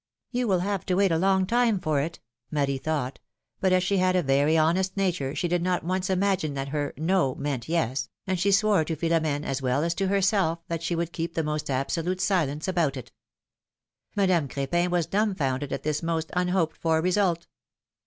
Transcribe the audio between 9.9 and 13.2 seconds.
to herself that she would keep the most absolute silence about it.